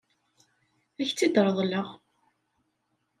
[1.01, 1.87] Ad k-tt-id-reḍleɣ.